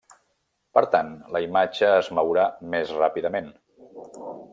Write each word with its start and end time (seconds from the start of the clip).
Per 0.77 0.81
tant, 0.95 1.11
la 1.35 1.41
imatge 1.47 1.91
es 1.97 2.09
mourà 2.19 2.45
més 2.77 2.95
ràpidament. 3.03 3.53